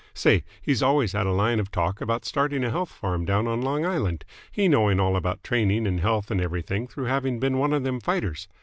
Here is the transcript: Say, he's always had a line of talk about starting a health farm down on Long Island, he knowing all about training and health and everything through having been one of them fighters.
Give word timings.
Say, 0.15 0.43
he's 0.59 0.81
always 0.81 1.11
had 1.11 1.27
a 1.27 1.31
line 1.31 1.59
of 1.59 1.69
talk 1.69 2.01
about 2.01 2.25
starting 2.25 2.63
a 2.63 2.71
health 2.71 2.89
farm 2.89 3.23
down 3.23 3.45
on 3.45 3.61
Long 3.61 3.85
Island, 3.85 4.25
he 4.51 4.67
knowing 4.67 4.99
all 4.99 5.15
about 5.15 5.43
training 5.43 5.85
and 5.85 5.99
health 5.99 6.31
and 6.31 6.41
everything 6.41 6.87
through 6.87 7.05
having 7.05 7.39
been 7.39 7.59
one 7.59 7.71
of 7.71 7.83
them 7.83 7.99
fighters. 7.99 8.47